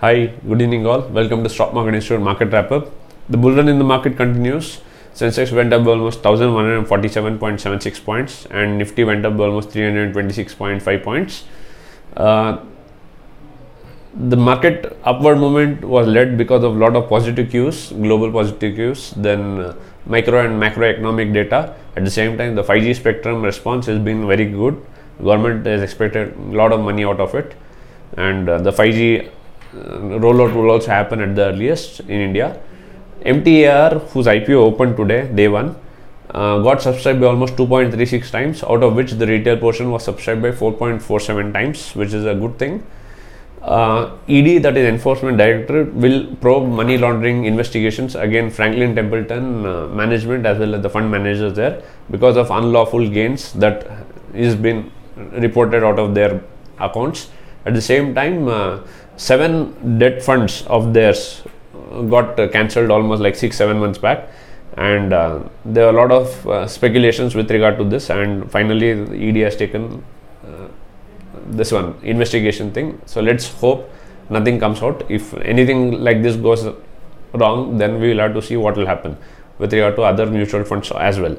[0.00, 1.00] Hi, good evening all.
[1.08, 2.86] Welcome to Stock Market Institute Market Wrap Up.
[3.28, 4.80] The bull run in the market continues.
[5.12, 11.46] Sensex went up by almost 1147.76 points and Nifty went up by almost 326.5 points.
[12.16, 12.58] Uh,
[14.14, 18.76] the market upward movement was led because of a lot of positive cues, global positive
[18.76, 19.74] cues, then uh,
[20.06, 21.74] micro and macroeconomic data.
[21.96, 24.80] At the same time, the 5G spectrum response has been very good.
[25.20, 27.56] Government has expected a lot of money out of it,
[28.16, 29.30] and uh, the 5G uh,
[29.74, 32.60] rollout will also happen at the earliest in India.
[33.22, 35.76] MTAR, whose IPO opened today, day one,
[36.30, 40.42] uh, got subscribed by almost 2.36 times, out of which the retail portion was subscribed
[40.42, 42.84] by 4.47 times, which is a good thing.
[43.62, 49.88] Uh, ED, that is Enforcement Directorate, will probe money laundering investigations against Franklin Templeton uh,
[49.88, 53.86] management as well as the fund managers there because of unlawful gains that
[54.32, 54.90] is been
[55.32, 56.40] reported out of their
[56.78, 57.30] accounts.
[57.68, 58.78] At the same time, uh,
[59.16, 61.42] seven debt funds of theirs
[62.08, 64.28] got uh, cancelled almost like six seven months back.
[64.76, 68.10] And uh, there are a lot of uh, speculations with regard to this.
[68.10, 68.90] And finally
[69.28, 70.02] ed has taken
[70.46, 70.68] uh,
[71.46, 73.00] this one investigation thing.
[73.06, 73.90] So let's hope
[74.30, 75.04] nothing comes out.
[75.10, 76.66] If anything like this goes
[77.32, 79.16] wrong then we will have to see what will happen
[79.58, 81.36] with regard to other mutual funds as well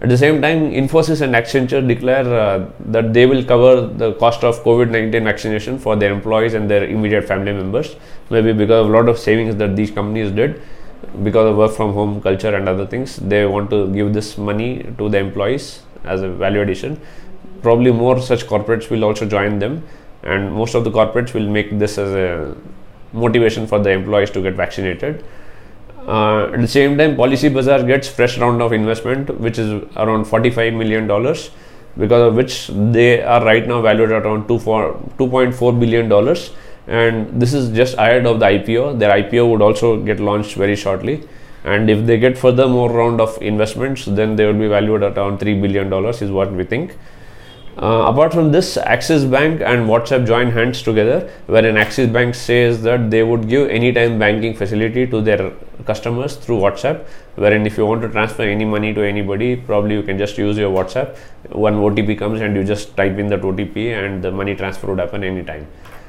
[0.00, 4.44] at the same time, Infosys and Accenture declare uh, that they will cover the cost
[4.44, 7.96] of COVID 19 vaccination for their employees and their immediate family members.
[8.30, 10.62] Maybe because of a lot of savings that these companies did,
[11.24, 14.84] because of work from home culture and other things, they want to give this money
[14.98, 17.00] to the employees as a value addition.
[17.62, 19.82] Probably more such corporates will also join them,
[20.22, 22.56] and most of the corporates will make this as a
[23.12, 25.24] motivation for the employees to get vaccinated
[26.08, 30.72] uh, at the same time, Policybazaar gets fresh round of investment, which is around 45
[30.72, 31.50] million dollars,
[31.98, 36.50] because of which they are right now valued at around 2.4 billion dollars.
[36.86, 38.98] And this is just ahead of the IPO.
[38.98, 41.28] Their IPO would also get launched very shortly.
[41.64, 45.18] And if they get further more round of investments, then they will be valued at
[45.18, 46.96] around 3 billion dollars, is what we think.
[47.80, 52.82] Uh, apart from this, Axis Bank and WhatsApp join hands together, wherein Axis Bank says
[52.82, 55.52] that they would give anytime banking facility to their
[55.86, 57.06] customers through WhatsApp.
[57.36, 60.58] Wherein, if you want to transfer any money to anybody, probably you can just use
[60.58, 61.16] your WhatsApp.
[61.52, 64.98] One OTP comes and you just type in that OTP, and the money transfer would
[64.98, 65.68] happen anytime.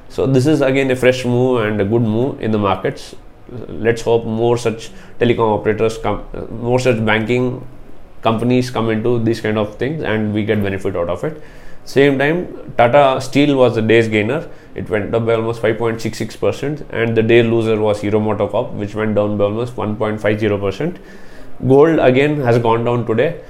[0.09, 3.15] So, this is again a fresh move and a good move in the markets.
[3.67, 7.67] Let's hope more such telecom operators come, more such banking
[8.21, 11.41] companies come into these kind of things and we get benefit out of it.
[11.85, 14.47] Same time tata steel was the day's gainer.
[14.75, 18.95] It went up by almost 5.66 percent and the day loser was hero motocorp which
[18.95, 20.99] went down by almost 1.50 percent.
[21.67, 23.41] Gold again has gone down today.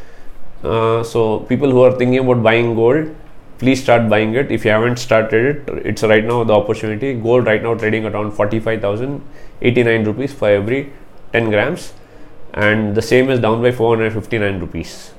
[0.63, 3.15] Uh, so people who are thinking about buying gold
[3.57, 4.51] please start buying it.
[4.51, 7.13] If you haven't started it it's right now the opportunity.
[7.13, 10.93] Gold right now trading around 45089 rupees for every
[11.33, 11.93] 10 grams
[12.53, 15.11] and the same is down by 459 rupees.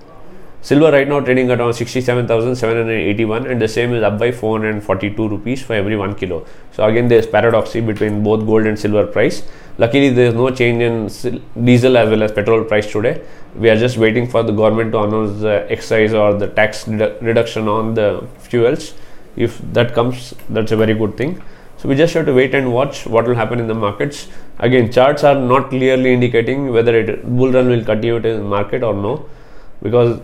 [0.62, 5.62] Silver right now trading at around 67,781 and the same is up by 442 rupees
[5.62, 6.44] for every 1 kilo.
[6.72, 9.42] So again there is paradoxy between both gold and silver price.
[9.78, 13.22] Luckily there is no change in diesel as well as petrol price today.
[13.56, 17.66] We are just waiting for the government to announce the excise or the tax reduction
[17.66, 18.92] on the fuels.
[19.36, 21.42] If that comes that's a very good thing.
[21.80, 24.28] So we just have to wait and watch what will happen in the markets.
[24.58, 28.82] Again, charts are not clearly indicating whether it bull run will continue in the market
[28.82, 29.26] or no,
[29.82, 30.20] because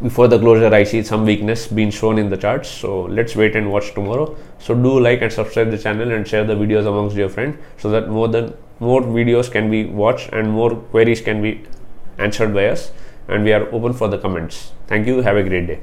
[0.00, 2.70] before the closure I see some weakness being shown in the charts.
[2.70, 4.38] So let's wait and watch tomorrow.
[4.58, 7.90] So do like and subscribe the channel and share the videos amongst your friends so
[7.90, 11.62] that more than more videos can be watched and more queries can be
[12.16, 12.90] answered by us
[13.28, 14.72] and we are open for the comments.
[14.86, 15.20] Thank you.
[15.20, 15.80] Have a great day.